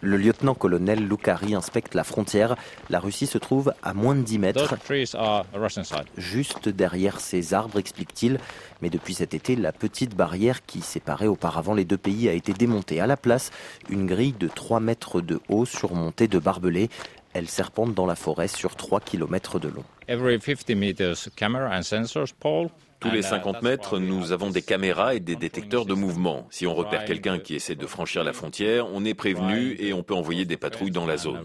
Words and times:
Le 0.00 0.16
lieutenant-colonel 0.16 1.06
Loukari 1.06 1.54
inspecte 1.54 1.94
la 1.94 2.04
frontière. 2.04 2.56
La 2.90 3.00
Russie 3.00 3.26
se 3.26 3.38
trouve 3.38 3.72
à 3.82 3.94
moins 3.94 4.14
de 4.14 4.22
10 4.22 4.38
mètres, 4.38 4.74
juste 6.16 6.68
derrière 6.68 7.20
ces 7.20 7.54
arbres, 7.54 7.78
explique-t-il. 7.78 8.38
Mais 8.80 8.90
depuis 8.90 9.14
cet 9.14 9.34
été, 9.34 9.56
la 9.56 9.72
petite 9.72 10.16
barrière 10.16 10.64
qui 10.64 10.80
séparait 10.80 11.26
auparavant 11.26 11.74
les 11.74 11.84
deux 11.84 11.98
pays 11.98 12.28
a 12.28 12.32
été 12.32 12.52
démontée. 12.52 13.00
À 13.00 13.06
la 13.06 13.16
place, 13.16 13.50
une 13.88 14.06
grille 14.06 14.34
de 14.38 14.48
3 14.48 14.80
mètres 14.80 15.20
de 15.20 15.40
haut 15.48 15.66
surmontée 15.66 16.28
de 16.28 16.38
barbelés. 16.38 16.88
Elle 17.34 17.48
serpente 17.48 17.94
dans 17.94 18.06
la 18.06 18.14
forêt 18.14 18.48
sur 18.48 18.76
3 18.76 19.00
km 19.00 19.58
de 19.58 19.68
long. 19.68 19.84
Tous 23.00 23.10
les 23.10 23.22
50 23.22 23.62
mètres, 23.62 23.98
nous 23.98 24.32
avons 24.32 24.50
des 24.50 24.62
caméras 24.62 25.14
et 25.14 25.20
des 25.20 25.36
détecteurs 25.36 25.84
de 25.84 25.94
mouvement. 25.94 26.46
Si 26.50 26.66
on 26.66 26.74
repère 26.74 27.04
quelqu'un 27.04 27.38
qui 27.38 27.54
essaie 27.54 27.74
de 27.74 27.86
franchir 27.86 28.24
la 28.24 28.32
frontière, 28.32 28.86
on 28.92 29.04
est 29.04 29.14
prévenu 29.14 29.76
et 29.78 29.92
on 29.92 30.02
peut 30.02 30.14
envoyer 30.14 30.44
des 30.44 30.56
patrouilles 30.56 30.90
dans 30.90 31.06
la 31.06 31.16
zone. 31.16 31.40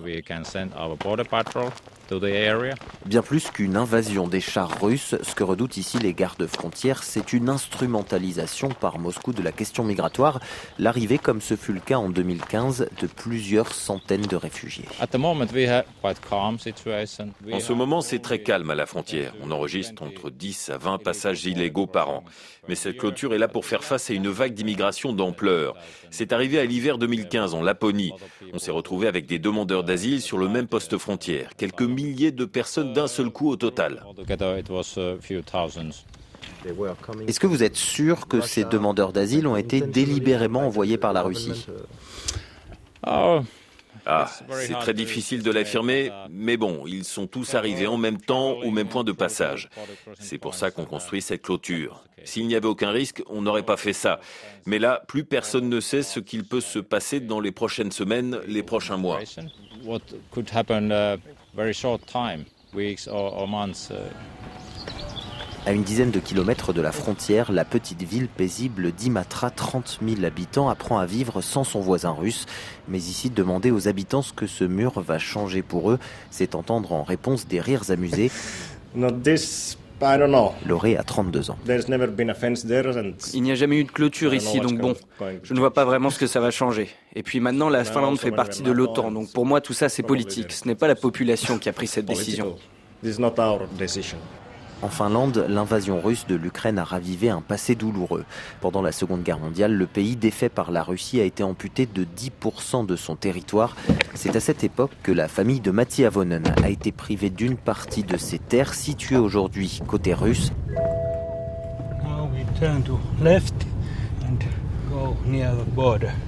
Bien 3.06 3.22
plus 3.22 3.52
qu'une 3.52 3.78
invasion 3.78 4.28
des 4.28 4.42
chars 4.42 4.82
russes, 4.82 5.16
ce 5.22 5.36
que 5.36 5.44
redoutent 5.44 5.78
ici 5.78 6.00
les 6.00 6.14
gardes 6.14 6.48
frontières, 6.48 7.04
c'est 7.04 7.34
une 7.34 7.50
instrumentalisation 7.50 8.70
par 8.70 8.98
Moscou 8.98 9.32
de 9.32 9.44
la 9.44 9.52
question 9.52 9.84
migratoire, 9.84 10.40
l'arrivée, 10.80 11.20
comme 11.20 11.40
ce 11.40 11.56
fut 11.56 11.74
le 11.74 11.80
cas 11.80 11.98
en 11.98 12.10
2015, 12.10 12.88
de 13.00 13.08
plusieurs 13.08 13.74
centaines 13.74 14.26
de 14.26 14.36
réfugiés. 14.36 14.86
En 17.52 17.60
ce 17.60 17.74
moment, 17.74 18.02
c'est 18.02 18.20
très 18.20 18.40
calme 18.40 18.49
à 18.52 18.76
la 18.76 18.86
frontière. 18.86 19.34
On 19.44 19.52
enregistre 19.52 20.02
entre 20.02 20.30
10 20.30 20.70
à 20.70 20.78
20 20.78 20.98
passages 21.00 21.46
illégaux 21.46 21.88
par 21.88 22.10
an. 22.10 22.24
Mais 22.68 22.76
cette 22.76 22.98
clôture 22.98 23.34
est 23.34 23.38
là 23.38 23.48
pour 23.48 23.66
faire 23.66 23.84
face 23.84 24.10
à 24.10 24.14
une 24.14 24.30
vague 24.30 24.54
d'immigration 24.54 25.14
d'ampleur. 25.14 25.76
C'est 26.10 26.34
arrivé 26.34 26.60
à 26.60 26.66
l'hiver 26.66 26.98
2015 26.98 27.54
en 27.54 27.62
Laponie. 27.62 28.12
On 28.54 28.60
s'est 28.60 28.72
retrouvé 28.72 29.08
avec 29.08 29.26
des 29.26 29.40
demandeurs 29.40 29.84
d'asile 29.84 30.22
sur 30.22 30.38
le 30.38 30.48
même 30.48 30.68
poste 30.68 30.98
frontière. 30.98 31.56
Quelques 31.58 31.82
milliers 31.82 32.32
de 32.32 32.46
personnes 32.46 32.94
d'un 32.94 33.08
seul 33.08 33.30
coup 33.30 33.50
au 33.50 33.56
total. 33.56 34.04
Est-ce 37.28 37.40
que 37.40 37.48
vous 37.48 37.64
êtes 37.64 37.76
sûr 37.76 38.28
que 38.28 38.42
ces 38.42 38.64
demandeurs 38.66 39.14
d'asile 39.14 39.48
ont 39.48 39.56
été 39.56 39.82
délibérément 39.82 40.62
envoyés 40.62 40.98
par 40.98 41.14
la 41.14 41.22
Russie? 41.22 41.68
Ah, 44.06 44.30
c'est 44.52 44.74
très 44.74 44.94
difficile 44.94 45.44
de 45.44 45.52
l'affirmer, 45.52 46.12
mais 46.30 46.58
bon, 46.58 46.84
ils 46.88 47.04
sont 47.04 47.28
tous 47.28 47.56
arrivés 47.56 47.88
en 47.88 47.98
même 47.98 48.20
temps 48.20 48.54
au 48.54 48.72
même 48.72 48.88
point 48.88 49.04
de 49.04 49.12
passage. 49.12 49.70
C'est 50.20 50.38
pour 50.38 50.56
ça 50.56 50.72
qu'on 50.72 50.86
construit 50.86 51.22
cette 51.22 51.42
clôture. 51.42 52.04
S'il 52.24 52.48
n'y 52.48 52.56
avait 52.56 52.68
aucun 52.68 52.92
risque, 52.92 53.24
on 53.28 53.42
n'aurait 53.42 53.64
pas 53.64 53.78
fait 53.78 53.94
ça. 53.94 54.20
Mais 54.66 54.80
là, 54.80 55.04
plus 55.08 55.24
personne 55.24 55.70
ne 55.70 55.80
sait 55.80 56.04
ce 56.04 56.20
qu'il 56.20 56.44
peut 56.44 56.62
se 56.62 56.80
passer 56.80 57.20
dans 57.20 57.40
les 57.40 57.52
prochaines 57.52 57.92
semaines, 57.92 58.40
les 58.48 58.64
prochains 58.64 58.98
mois. 58.98 59.20
À 65.66 65.74
une 65.74 65.84
dizaine 65.84 66.10
de 66.10 66.20
kilomètres 66.20 66.74
de 66.74 66.82
la 66.82 66.92
frontière, 66.92 67.52
la 67.52 67.66
petite 67.66 68.02
ville 68.02 68.28
paisible 68.28 68.92
d'Imatra, 68.92 69.52
30 69.52 70.00
000 70.08 70.24
habitants, 70.24 70.70
apprend 70.70 71.00
à 71.00 71.06
vivre 71.06 71.42
sans 71.42 71.64
son 71.64 71.80
voisin 71.80 72.12
russe. 72.12 72.46
Mais 72.88 72.98
ici, 72.98 73.30
demander 73.30 73.70
aux 73.70 73.88
habitants 73.88 74.22
ce 74.22 74.34
que 74.34 74.48
ce 74.48 74.64
mur 74.64 75.00
va 75.02 75.20
changer 75.20 75.62
pour 75.62 75.92
eux, 75.92 76.00
c'est 76.32 76.56
entendre 76.56 76.94
en 76.94 77.04
réponse 77.04 77.48
des 77.48 77.62
rires 77.62 77.92
amusés. 77.92 78.32
Loré 80.66 80.96
a 80.98 81.04
32 81.04 81.52
ans. 81.52 81.58
Il 83.34 83.44
n'y 83.44 83.52
a 83.52 83.56
jamais 83.56 83.78
eu 83.78 83.84
de 83.84 83.92
clôture 83.92 84.34
ici, 84.34 84.62
donc 84.62 84.80
bon, 84.80 84.96
je 85.44 85.54
ne 85.54 85.60
vois 85.60 85.74
pas 85.74 85.84
vraiment 85.84 86.10
ce 86.10 86.18
que 86.18 86.26
ça 86.26 86.40
va 86.40 86.52
changer. 86.52 86.90
Et 87.16 87.22
puis 87.22 87.40
maintenant, 87.42 87.70
la 87.70 87.84
Finlande 87.84 88.18
fait 88.18 88.32
partie 88.32 88.64
de 88.64 88.72
l'OTAN, 88.72 89.12
donc 89.12 89.32
pour 89.34 89.46
moi, 89.46 89.60
tout 89.62 89.74
ça, 89.74 89.90
c'est 89.90 90.04
politique. 90.04 90.54
Ce 90.54 90.66
n'est 90.68 90.76
pas 90.76 90.88
la 90.88 90.96
population 90.96 91.58
qui 91.60 91.68
a 91.70 91.74
pris 91.74 91.88
cette 91.88 92.06
décision. 92.06 92.56
En 94.82 94.88
Finlande, 94.88 95.46
l'invasion 95.50 96.00
russe 96.00 96.26
de 96.28 96.36
l'Ukraine 96.36 96.80
a 96.80 96.86
ravivé 96.86 97.30
un 97.30 97.42
passé 97.42 97.76
douloureux. 97.76 98.24
Pendant 98.62 98.82
la 98.82 98.94
Seconde 98.94 99.24
Guerre 99.24 99.40
mondiale, 99.40 99.74
le 99.74 99.86
pays 99.86 100.16
défait 100.16 100.48
par 100.48 100.72
la 100.72 100.84
Russie 100.84 101.20
a 101.20 101.26
été 101.26 101.44
amputé 101.44 101.86
de 101.86 102.06
10% 102.06 102.86
de 102.86 102.96
son 102.96 103.18
territoire. 103.18 103.76
C'est 104.14 104.38
à 104.38 104.40
cette 104.40 104.64
époque 104.64 104.92
que 105.04 105.12
la 105.12 105.28
famille 105.28 105.60
de 105.60 105.72
Matti 105.72 106.06
Avonen 106.06 106.44
a 106.64 106.70
été 106.70 106.94
privée 106.94 107.30
d'une 107.30 107.58
partie 107.58 108.04
de 108.04 108.16
ses 108.16 108.40
terres 108.40 108.74
situées 108.74 109.18
aujourd'hui 109.18 109.82
côté 109.86 110.14
russe. 110.14 110.54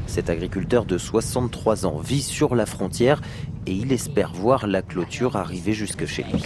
Cet 0.07 0.29
agriculteur 0.29 0.85
de 0.85 0.97
63 0.97 1.85
ans 1.85 1.99
vit 1.99 2.21
sur 2.21 2.55
la 2.55 2.65
frontière 2.65 3.21
et 3.65 3.71
il 3.71 3.93
espère 3.93 4.33
voir 4.33 4.67
la 4.67 4.81
clôture 4.81 5.37
arriver 5.37 5.73
jusque 5.73 6.05
chez 6.05 6.23
lui. 6.23 6.43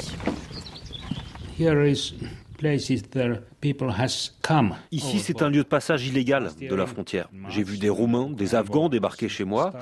Ici, 4.92 5.20
c'est 5.20 5.42
un 5.42 5.50
lieu 5.50 5.64
de 5.64 5.68
passage 5.68 6.06
illégal 6.08 6.52
de 6.60 6.76
la 6.76 6.86
frontière. 6.86 7.30
J'ai 7.50 7.64
vu 7.64 7.78
des 7.78 7.90
Roumains, 7.90 8.30
des 8.30 8.56
Afghans 8.56 8.90
débarquer 8.90 9.30
chez 9.30 9.44
moi. 9.44 9.74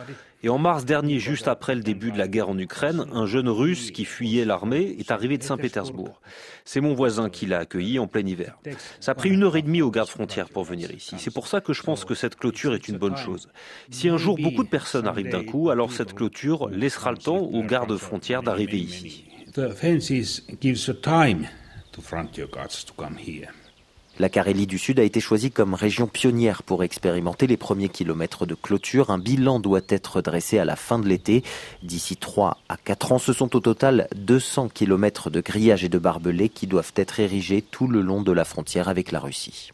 Et 0.43 0.49
en 0.49 0.57
mars 0.57 0.83
dernier, 0.83 1.19
juste 1.19 1.47
après 1.47 1.73
le 1.73 1.81
début 1.81 2.11
de 2.11 2.17
la 2.17 2.27
guerre 2.27 2.49
en 2.49 2.57
Ukraine, 2.57 3.05
un 3.13 3.25
jeune 3.25 3.47
russe 3.47 3.91
qui 3.91 4.05
fuyait 4.05 4.43
l'armée 4.43 4.95
est 4.99 5.09
arrivé 5.09 5.37
de 5.37 5.43
Saint-Pétersbourg. 5.43 6.19
C'est 6.65 6.81
mon 6.81 6.93
voisin 6.93 7.29
qui 7.29 7.45
l'a 7.45 7.59
accueilli 7.59 7.97
en 7.97 8.07
plein 8.07 8.25
hiver. 8.25 8.57
Ça 8.99 9.13
a 9.13 9.15
pris 9.15 9.29
une 9.29 9.43
heure 9.43 9.55
et 9.55 9.61
demie 9.61 9.81
aux 9.81 9.91
gardes 9.91 10.09
frontières 10.09 10.49
pour 10.49 10.65
venir 10.65 10.91
ici. 10.91 11.15
C'est 11.17 11.33
pour 11.33 11.47
ça 11.47 11.61
que 11.61 11.73
je 11.73 11.81
pense 11.81 12.05
que 12.05 12.13
cette 12.13 12.35
clôture 12.35 12.73
est 12.73 12.87
une 12.87 12.97
bonne 12.97 13.17
chose. 13.17 13.49
Si 13.89 14.09
un 14.09 14.17
jour 14.17 14.37
beaucoup 14.37 14.63
de 14.63 14.69
personnes 14.69 15.07
arrivent 15.07 15.31
d'un 15.31 15.45
coup, 15.45 15.69
alors 15.69 15.91
cette 15.91 16.13
clôture 16.13 16.69
laissera 16.69 17.11
le 17.11 17.17
temps 17.17 17.39
aux 17.39 17.63
gardes 17.63 17.95
frontières 17.97 18.43
d'arriver 18.43 18.79
ici. 18.79 19.25
La 24.19 24.29
Carélie 24.29 24.67
du 24.67 24.77
Sud 24.77 24.99
a 24.99 25.03
été 25.03 25.19
choisie 25.19 25.49
comme 25.49 25.73
région 25.73 26.05
pionnière 26.05 26.61
pour 26.61 26.83
expérimenter 26.83 27.47
les 27.47 27.57
premiers 27.57 27.89
kilomètres 27.89 28.45
de 28.45 28.53
clôture. 28.53 29.09
Un 29.09 29.17
bilan 29.17 29.59
doit 29.59 29.81
être 29.89 30.21
dressé 30.21 30.59
à 30.59 30.65
la 30.65 30.75
fin 30.75 30.99
de 30.99 31.07
l'été. 31.07 31.43
D'ici 31.81 32.15
3 32.15 32.59
à 32.69 32.77
4 32.77 33.13
ans, 33.13 33.17
ce 33.17 33.33
sont 33.33 33.55
au 33.55 33.59
total 33.59 34.07
200 34.15 34.69
kilomètres 34.69 35.31
de 35.31 35.41
grillage 35.41 35.83
et 35.83 35.89
de 35.89 35.97
barbelés 35.97 36.49
qui 36.49 36.67
doivent 36.67 36.93
être 36.95 37.19
érigés 37.19 37.63
tout 37.63 37.87
le 37.87 38.01
long 38.01 38.21
de 38.21 38.31
la 38.31 38.45
frontière 38.45 38.87
avec 38.87 39.11
la 39.11 39.19
Russie. 39.19 39.71